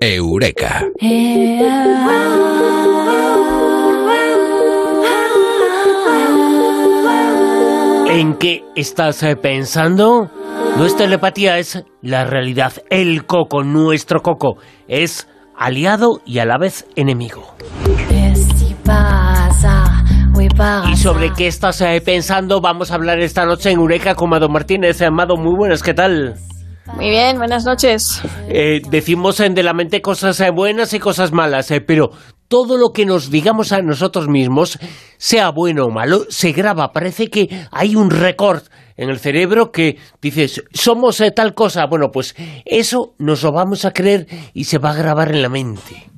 [0.00, 0.84] Eureka.
[8.08, 10.30] ¿En qué estás eh, pensando?
[10.76, 12.72] No es telepatía, es la realidad.
[12.90, 17.54] El coco, nuestro coco, es aliado y a la vez enemigo.
[20.90, 22.60] ¿Y sobre qué estás eh, pensando?
[22.60, 25.00] Vamos a hablar esta noche en Eureka con Mado Martínez.
[25.02, 26.36] Amado, muy buenas, ¿qué tal?
[26.94, 28.22] Muy bien, buenas noches.
[28.48, 32.10] Eh, decimos en De la Mente cosas eh, buenas y cosas malas, eh, pero
[32.48, 34.78] todo lo que nos digamos a nosotros mismos,
[35.18, 36.92] sea bueno o malo, se graba.
[36.92, 38.62] Parece que hay un récord
[38.96, 41.86] en el cerebro que dices, somos tal cosa.
[41.86, 45.48] Bueno, pues eso nos lo vamos a creer y se va a grabar en la
[45.48, 46.10] mente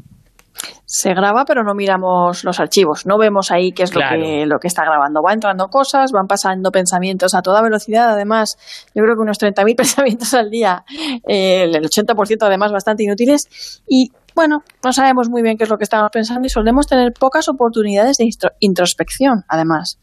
[0.91, 4.59] se graba, pero no miramos los archivos, no vemos ahí qué es lo, que, lo
[4.59, 5.21] que está grabando.
[5.23, 8.57] Va entrando cosas, van pasando pensamientos a toda velocidad, además,
[8.95, 10.85] yo creo que unos 30.000 pensamientos al día,
[11.29, 15.77] eh, el 80% además bastante inútiles, y bueno, no sabemos muy bien qué es lo
[15.77, 18.31] que estamos pensando y solemos tener pocas oportunidades de
[18.61, 19.99] introspección, además.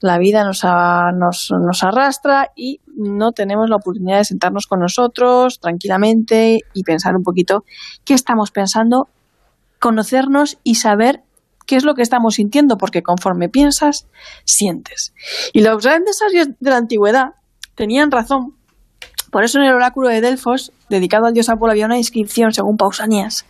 [0.00, 5.60] La vida nos, nos, nos arrastra y no tenemos la oportunidad de sentarnos con nosotros
[5.60, 7.64] tranquilamente y pensar un poquito
[8.04, 9.08] qué estamos pensando
[9.86, 11.22] conocernos y saber
[11.64, 14.08] qué es lo que estamos sintiendo, porque conforme piensas,
[14.44, 15.14] sientes.
[15.52, 17.34] Y los grandes sabios de la antigüedad
[17.76, 18.56] tenían razón.
[19.30, 22.76] Por eso en el oráculo de Delfos, dedicado al dios Apolo, había una inscripción, según
[22.76, 23.46] Pausanias,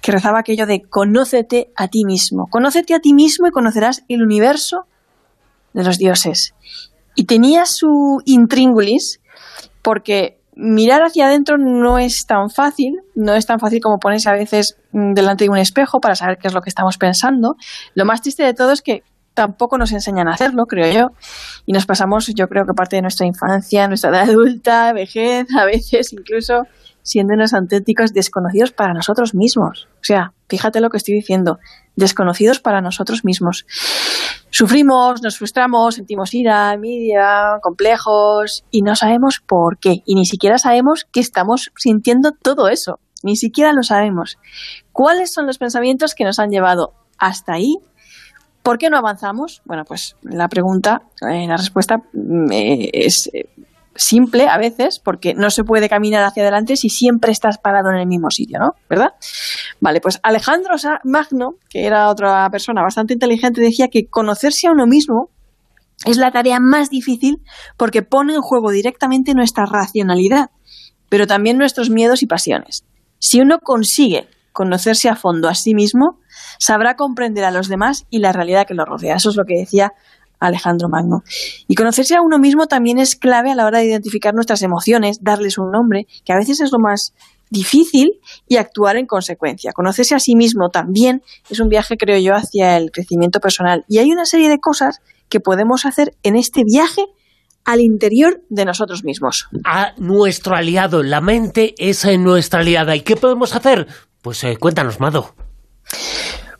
[0.00, 2.46] que rezaba aquello de conócete a ti mismo.
[2.50, 4.86] Conócete a ti mismo y conocerás el universo
[5.72, 6.54] de los dioses.
[7.16, 9.18] Y tenía su intríngulis,
[9.82, 14.32] porque mirar hacia adentro no es tan fácil, no es tan fácil como ponerse a
[14.32, 17.56] veces mm, delante de un espejo para saber qué es lo que estamos pensando.
[17.94, 19.02] Lo más triste de todo es que
[19.34, 21.08] tampoco nos enseñan a hacerlo, creo yo,
[21.66, 25.64] y nos pasamos, yo creo que parte de nuestra infancia, nuestra edad adulta, vejez, a
[25.64, 26.62] veces incluso
[27.02, 29.88] siendo unos auténticos desconocidos para nosotros mismos.
[29.96, 31.58] O sea, fíjate lo que estoy diciendo,
[31.96, 33.66] desconocidos para nosotros mismos.
[34.56, 40.04] Sufrimos, nos frustramos, sentimos ira, envidia, complejos y no sabemos por qué.
[40.06, 43.00] Y ni siquiera sabemos que estamos sintiendo todo eso.
[43.24, 44.38] Ni siquiera lo sabemos.
[44.92, 47.78] ¿Cuáles son los pensamientos que nos han llevado hasta ahí?
[48.62, 49.60] ¿Por qué no avanzamos?
[49.64, 53.48] Bueno, pues la pregunta, eh, la respuesta mm, eh, es eh,
[53.96, 57.98] simple a veces, porque no se puede caminar hacia adelante si siempre estás parado en
[57.98, 58.72] el mismo sitio, ¿no?
[58.88, 59.14] ¿Verdad?
[59.80, 60.74] Vale, pues Alejandro
[61.04, 65.30] Magno, que era otra persona bastante inteligente, decía que conocerse a uno mismo
[66.04, 67.36] es la tarea más difícil
[67.76, 70.50] porque pone en juego directamente nuestra racionalidad,
[71.08, 72.84] pero también nuestros miedos y pasiones.
[73.18, 76.18] Si uno consigue conocerse a fondo a sí mismo,
[76.58, 79.16] sabrá comprender a los demás y la realidad que lo rodea.
[79.16, 79.92] Eso es lo que decía
[80.40, 81.22] Alejandro Magno.
[81.68, 85.18] Y conocerse a uno mismo también es clave a la hora de identificar nuestras emociones,
[85.22, 87.14] darles un nombre, que a veces es lo más
[87.50, 89.72] difícil, y actuar en consecuencia.
[89.72, 93.84] Conocerse a sí mismo también es un viaje, creo yo, hacia el crecimiento personal.
[93.88, 97.04] Y hay una serie de cosas que podemos hacer en este viaje
[97.64, 99.48] al interior de nosotros mismos.
[99.64, 102.94] A nuestro aliado, la mente es nuestra aliada.
[102.94, 103.86] ¿Y qué podemos hacer?
[104.22, 105.34] Pues eh, cuéntanos, Mado.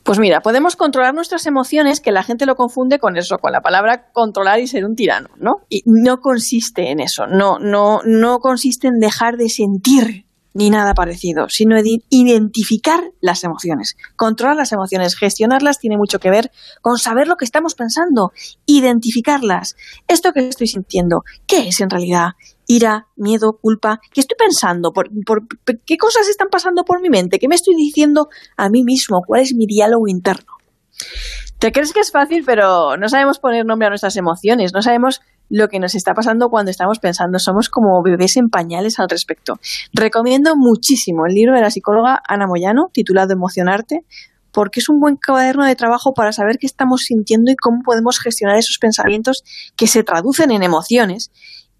[0.04, 3.62] Pues mira, podemos controlar nuestras emociones, que la gente lo confunde con eso, con la
[3.62, 5.52] palabra controlar y ser un tirano, ¿no?
[5.70, 10.94] Y no consiste en eso, no, no, no consiste en dejar de sentir ni nada
[10.94, 13.96] parecido, sino en identificar las emociones.
[14.16, 16.50] Controlar las emociones, gestionarlas tiene mucho que ver
[16.80, 18.32] con saber lo que estamos pensando,
[18.64, 19.76] identificarlas.
[20.08, 22.30] Esto que estoy sintiendo, ¿qué es en realidad?
[22.66, 24.00] ira, miedo, culpa.
[24.12, 24.92] ¿Qué estoy pensando?
[24.92, 25.10] ¿Por,
[25.84, 27.38] qué cosas están pasando por mi mente?
[27.38, 29.22] ¿Qué me estoy diciendo a mí mismo?
[29.26, 30.52] ¿Cuál es mi diálogo interno?
[31.58, 35.20] Te crees que es fácil, pero no sabemos poner nombre a nuestras emociones, no sabemos
[35.48, 37.38] lo que nos está pasando cuando estamos pensando.
[37.38, 39.54] Somos como bebés en pañales al respecto.
[39.92, 44.04] Recomiendo muchísimo el libro de la psicóloga Ana Moyano, titulado Emocionarte,
[44.52, 48.18] porque es un buen cuaderno de trabajo para saber qué estamos sintiendo y cómo podemos
[48.20, 49.42] gestionar esos pensamientos
[49.76, 51.30] que se traducen en emociones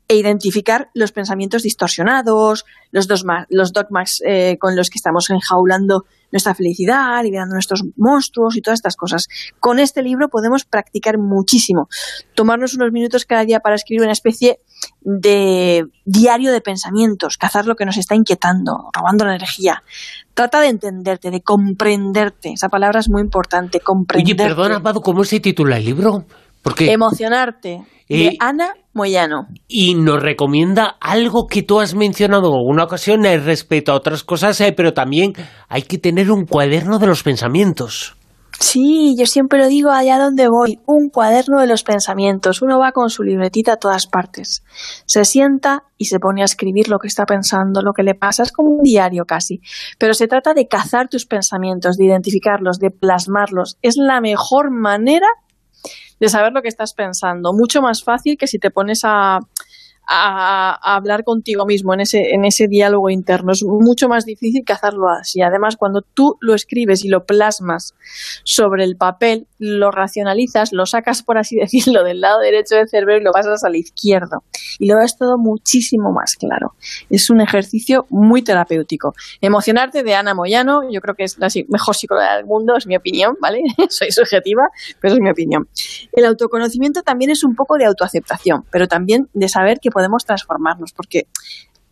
[0.07, 3.09] e identificar los pensamientos distorsionados, los,
[3.49, 8.79] los dogmas eh, con los que estamos enjaulando nuestra felicidad, liberando nuestros monstruos y todas
[8.79, 9.29] estas cosas.
[9.61, 11.89] Con este libro podemos practicar muchísimo.
[12.35, 14.61] Tomarnos unos minutos cada día para escribir una especie
[15.01, 19.85] de diario de pensamientos, cazar lo que nos está inquietando, robando la energía.
[20.35, 22.53] Trata de entenderte, de comprenderte.
[22.53, 24.43] Esa palabra es muy importante, comprenderte.
[24.43, 26.27] Oye, perdona, Amado, ¿cómo se titula el libro?
[26.65, 26.91] Porque...
[26.91, 29.49] Emocionarte, de Ana Moyano.
[29.69, 34.59] Y nos recomienda algo que tú has mencionado en alguna ocasión respecto a otras cosas,
[34.63, 35.35] eh, pero también
[35.69, 38.17] hay que tener un cuaderno de los pensamientos.
[38.61, 42.63] Sí, yo siempre lo digo allá donde voy, un cuaderno de los pensamientos.
[42.63, 44.63] Uno va con su libretita a todas partes.
[45.07, 48.45] Se sienta y se pone a escribir lo que está pensando, lo que le pasa.
[48.45, 49.61] Es como un diario casi.
[49.99, 53.77] Pero se trata de cazar tus pensamientos, de identificarlos, de plasmarlos.
[53.83, 55.27] Es la mejor manera
[56.21, 57.53] de saber lo que estás pensando.
[57.53, 59.41] Mucho más fácil que si te pones a
[60.07, 63.53] a, hablar contigo mismo en ese, en ese diálogo interno.
[63.53, 65.43] Es mucho más difícil que hacerlo así.
[65.43, 67.95] Además, cuando tú lo escribes y lo plasmas
[68.45, 73.17] sobre el papel, lo racionalizas, lo sacas, por así decirlo, del lado derecho del cerebro
[73.17, 74.45] y lo pasas al izquierdo.
[74.79, 76.75] Y lo ves todo muchísimo más claro.
[77.11, 79.15] Es un ejercicio muy terapéutico.
[79.41, 82.97] Emocionarte de Ana Moyano, yo creo que es la mejor psicóloga del mundo, es mi
[82.97, 83.61] opinión, ¿vale?
[83.89, 84.65] Soy subjetiva,
[85.01, 85.69] pero es mi opinión.
[86.13, 90.93] El autoconocimiento también es un poco de autoaceptación, pero también de saber que podemos transformarnos,
[90.93, 91.29] porque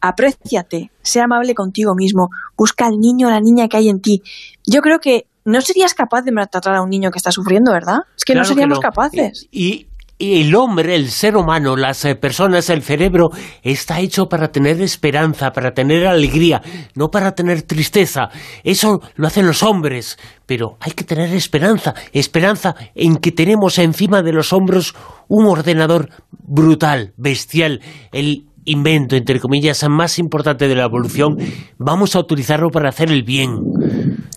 [0.02, 2.28] apréciate, sea amable contigo mismo,
[2.58, 4.20] busca al niño o la niña que hay en ti.
[4.66, 8.00] Yo creo que no serías capaz de maltratar a un niño que está sufriendo, ¿verdad?
[8.16, 9.49] Es que no seríamos capaces.
[9.50, 9.87] Y,
[10.19, 13.31] el hombre, el ser humano, las eh, personas, el cerebro,
[13.64, 16.62] está hecho para tener esperanza, para tener alegría,
[16.94, 18.28] no para tener tristeza.
[18.62, 24.22] Eso lo hacen los hombres, pero hay que tener esperanza, esperanza en que tenemos encima
[24.22, 24.94] de los hombros
[25.26, 26.08] un ordenador
[26.52, 27.81] brutal, bestial,
[28.12, 31.38] el invento, entre comillas, más importante de la evolución,
[31.78, 33.58] vamos a utilizarlo para hacer el bien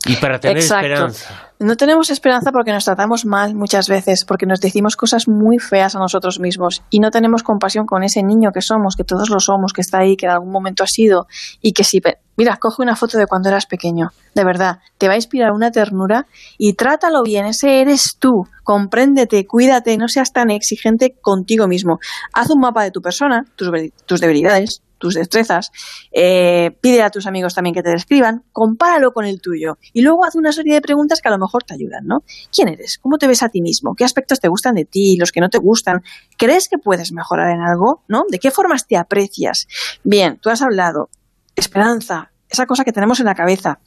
[0.07, 1.51] y para tener esperanza.
[1.59, 5.95] No tenemos esperanza porque nos tratamos mal muchas veces, porque nos decimos cosas muy feas
[5.95, 9.39] a nosotros mismos y no tenemos compasión con ese niño que somos, que todos lo
[9.39, 11.27] somos, que está ahí, que en algún momento ha sido
[11.61, 12.01] y que si...
[12.37, 15.71] Mira, coge una foto de cuando eras pequeño, de verdad, te va a inspirar una
[15.71, 16.27] ternura
[16.57, 21.99] y trátalo bien, ese eres tú, compréndete, cuídate, no seas tan exigente contigo mismo.
[22.33, 25.71] Haz un mapa de tu persona, tus, debilidades, tus destrezas,
[26.11, 30.25] eh, pide a tus amigos también que te describan, compáralo con el tuyo y luego
[30.25, 32.23] haz una serie de preguntas que a lo mejor te ayudan, ¿no?
[32.53, 32.97] ¿Quién eres?
[33.01, 33.93] ¿Cómo te ves a ti mismo?
[33.95, 35.15] ¿Qué aspectos te gustan de ti?
[35.17, 36.01] ¿Los que no te gustan?
[36.37, 38.03] ¿Crees que puedes mejorar en algo?
[38.09, 38.23] ¿No?
[38.29, 39.67] ¿De qué formas te aprecias?
[40.03, 41.09] Bien, tú has hablado.
[41.55, 43.79] Esperanza, esa cosa que tenemos en la cabeza.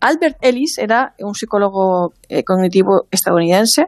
[0.00, 3.86] Albert Ellis era un psicólogo eh, cognitivo estadounidense.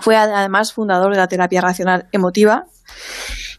[0.00, 2.64] Fue además fundador de la terapia racional emotiva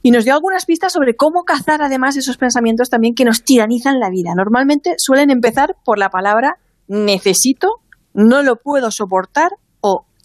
[0.03, 3.99] y nos dio algunas pistas sobre cómo cazar además esos pensamientos también que nos tiranizan
[3.99, 4.33] la vida.
[4.35, 6.57] Normalmente suelen empezar por la palabra
[6.87, 7.81] necesito,
[8.13, 9.51] no lo puedo soportar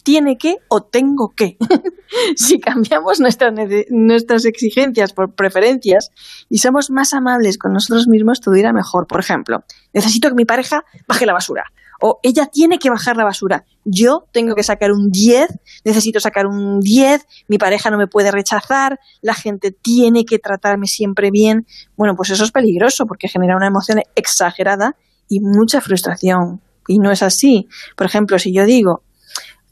[0.03, 1.57] tiene que o tengo que.
[2.37, 3.53] si cambiamos nuestras,
[3.91, 6.11] nuestras exigencias por preferencias
[6.49, 9.07] y somos más amables con nosotros mismos, todo irá mejor.
[9.07, 11.65] Por ejemplo, necesito que mi pareja baje la basura
[12.03, 13.65] o ella tiene que bajar la basura.
[13.85, 15.49] Yo tengo que sacar un 10,
[15.85, 20.89] necesito sacar un 10, mi pareja no me puede rechazar, la gente tiene que tratarme
[20.89, 21.65] siempre bien.
[21.97, 24.97] Bueno, pues eso es peligroso porque genera una emoción exagerada
[25.29, 26.61] y mucha frustración.
[26.89, 27.69] Y no es así.
[27.97, 29.05] Por ejemplo, si yo digo,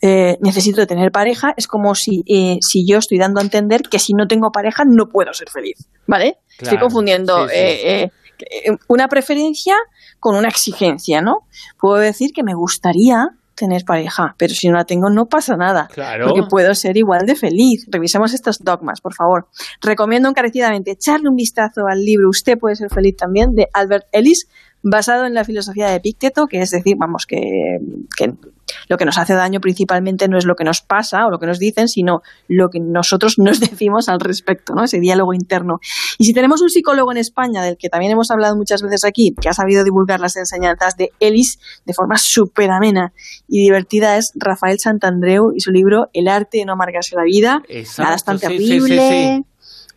[0.03, 3.99] eh, necesito tener pareja, es como si, eh, si yo estoy dando a entender que
[3.99, 5.89] si no tengo pareja no puedo ser feliz.
[6.07, 6.39] ¿Vale?
[6.59, 8.11] Estoy confundiendo eh,
[8.89, 9.77] una preferencia
[10.19, 11.47] con una exigencia, ¿no?
[11.79, 15.89] Puedo decir que me gustaría tener pareja, pero si no la tengo no pasa nada,
[15.93, 16.29] claro.
[16.29, 17.87] porque puedo ser igual de feliz.
[17.89, 19.49] Revisemos estos dogmas, por favor.
[19.83, 24.49] Recomiendo encarecidamente echarle un vistazo al libro Usted puede ser feliz también de Albert Ellis,
[24.83, 27.79] basado en la filosofía de Epicteto, que es decir, vamos, que,
[28.89, 31.47] lo que nos hace daño principalmente no es lo que nos pasa o lo que
[31.47, 34.85] nos dicen, sino lo que nosotros nos decimos al respecto, ¿no?
[34.85, 35.81] Ese diálogo interno.
[36.19, 39.35] Y si tenemos un psicólogo en España, del que también hemos hablado muchas veces aquí,
[39.41, 43.13] que ha sabido divulgar las enseñanzas de Ellis de forma súper amena
[43.49, 47.63] y divertida, es Rafael Santandreu y su libro El arte de no amargarse la vida.
[47.99, 49.45] Nada es tan terrible.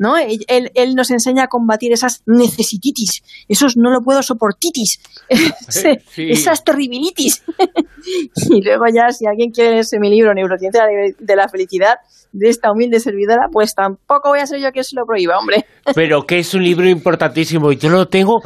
[0.04, 0.18] ¿No?
[0.18, 5.00] Él, él, nos enseña a combatir esas necesititis, esos no lo puedo soportitis,
[6.18, 7.42] esas terribilitis.
[8.50, 10.84] y luego ya, si alguien quiere leerse mi libro, Neurociencia
[11.18, 11.96] de la Felicidad,
[12.34, 15.66] de esta humilde servidora, pues tampoco voy a ser yo quien se lo prohíba, hombre.
[15.96, 18.42] Pero que es un libro importantísimo y yo lo tengo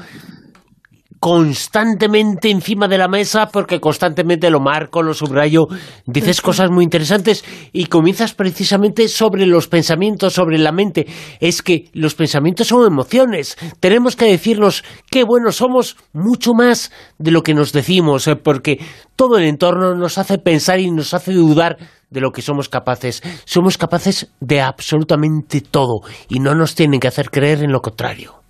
[1.19, 5.67] constantemente encima de la mesa porque constantemente lo marco, lo subrayo,
[6.05, 7.43] dices cosas muy interesantes
[7.73, 11.07] y comienzas precisamente sobre los pensamientos, sobre la mente.
[11.39, 13.57] Es que los pensamientos son emociones.
[13.79, 18.79] Tenemos que decirnos qué buenos somos mucho más de lo que nos decimos, eh, porque
[19.15, 21.77] todo el entorno nos hace pensar y nos hace dudar
[22.09, 23.21] de lo que somos capaces.
[23.45, 28.46] Somos capaces de absolutamente todo y no nos tienen que hacer creer en lo contrario.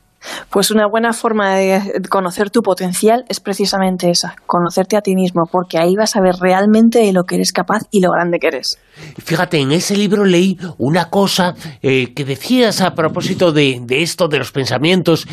[0.49, 5.43] Pues una buena forma de conocer tu potencial es precisamente esa, conocerte a ti mismo,
[5.51, 8.47] porque ahí vas a ver realmente de lo que eres capaz y lo grande que
[8.47, 8.79] eres.
[9.23, 14.27] Fíjate, en ese libro leí una cosa eh, que decías a propósito de, de esto,
[14.27, 15.27] de los pensamientos,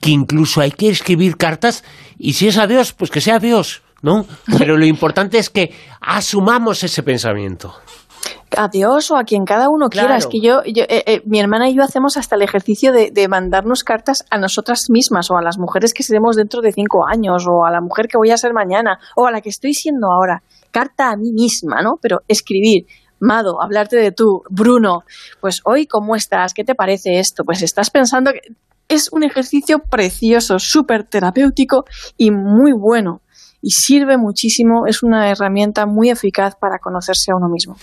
[0.00, 1.84] que incluso hay que escribir cartas
[2.18, 4.26] y si es a Dios, pues que sea Dios ¿no?
[4.58, 7.74] Pero lo importante es que asumamos ese pensamiento
[8.56, 10.16] a Dios o a quien cada uno quiera.
[10.16, 13.84] Es que yo, eh, eh, mi hermana y yo hacemos hasta el ejercicio de, mandarnos
[13.84, 17.64] cartas a nosotras mismas o a las mujeres que seremos dentro de cinco años o
[17.64, 20.42] a la mujer que voy a ser mañana o a la que estoy siendo ahora.
[20.70, 21.94] Carta a mí misma, ¿no?
[22.00, 22.86] Pero escribir.
[23.22, 25.00] Mado, hablarte de tú, Bruno,
[25.42, 27.44] pues hoy cómo estás, ¿qué te parece esto?
[27.44, 28.40] Pues estás pensando que
[28.88, 31.84] es un ejercicio precioso, súper terapéutico
[32.16, 33.20] y muy bueno
[33.62, 37.76] y sirve muchísimo, es una herramienta muy eficaz para conocerse a uno mismo.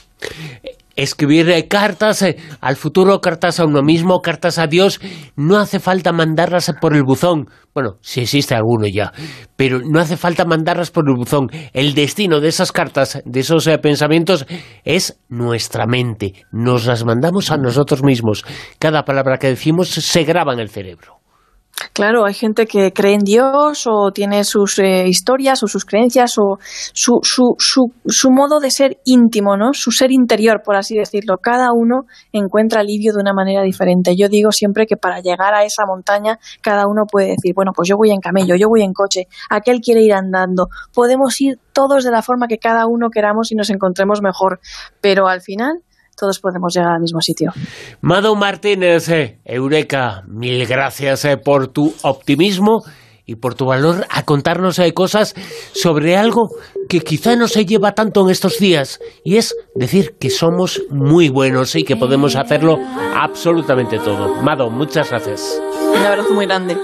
[0.96, 5.00] Escribir eh, cartas eh, al futuro, cartas a uno mismo, cartas a Dios,
[5.36, 7.48] no hace falta mandarlas por el buzón.
[7.76, 9.12] Bueno, si existe alguno ya,
[9.56, 11.50] pero no hace falta mandarlas por el buzón.
[11.74, 14.48] El destino de esas cartas, de esos eh, pensamientos,
[14.84, 16.34] es nuestra mente.
[16.52, 18.44] Nos las mandamos a nosotros mismos.
[18.80, 21.17] Cada palabra que decimos se graba en el cerebro.
[21.94, 26.38] Claro, hay gente que cree en Dios o tiene sus eh, historias o sus creencias
[26.38, 29.74] o su, su, su, su, modo de ser íntimo, ¿no?
[29.74, 31.38] Su ser interior, por así decirlo.
[31.42, 34.16] Cada uno encuentra alivio de una manera diferente.
[34.16, 37.88] Yo digo siempre que para llegar a esa montaña, cada uno puede decir, bueno, pues
[37.88, 40.68] yo voy en camello, yo voy en coche, aquel quiere ir andando.
[40.94, 44.60] Podemos ir todos de la forma que cada uno queramos y nos encontremos mejor.
[45.02, 45.84] Pero al final
[46.18, 47.52] todos podemos llegar al mismo sitio.
[48.02, 52.84] Mado Martínez, eh, Eureka, mil gracias eh, por tu optimismo
[53.26, 55.36] y por tu valor a contarnos eh, cosas
[55.74, 56.50] sobre algo
[56.90, 61.30] que quizá no se lleva tanto en estos días, y es decir que somos muy
[61.30, 62.80] buenos y que podemos hacerlo
[63.16, 64.42] absolutamente todo.
[64.42, 65.62] Mado, muchas gracias.
[65.94, 66.78] Un abrazo muy grande.